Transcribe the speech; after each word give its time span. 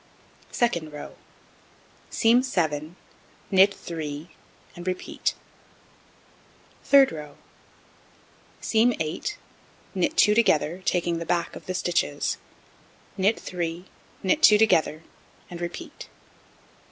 Second 0.51 0.91
row: 0.91 1.13
Seam 2.09 2.41
7, 2.41 2.95
knit 3.51 3.71
3, 3.71 4.29
and 4.75 4.87
repeat. 4.87 5.35
Third 6.83 7.11
row: 7.11 7.37
Seam 8.61 8.95
8, 8.99 9.37
knit 9.93 10.17
2 10.17 10.33
together, 10.33 10.81
taking 10.85 11.19
the 11.19 11.25
back 11.27 11.55
of 11.55 11.67
the 11.67 11.75
stitches, 11.75 12.39
knit 13.15 13.39
3, 13.39 13.85
knit 14.23 14.41
2 14.41 14.57
together, 14.57 15.03
and 15.51 15.61
repeat. 15.61 16.09